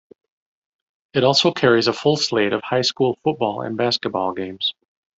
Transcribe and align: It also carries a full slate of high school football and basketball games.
It 1.13 1.23
also 1.23 1.51
carries 1.51 1.85
a 1.87 1.93
full 1.93 2.17
slate 2.17 2.53
of 2.53 2.63
high 2.63 2.81
school 2.81 3.19
football 3.23 3.61
and 3.61 3.77
basketball 3.77 4.33
games. 4.33 4.73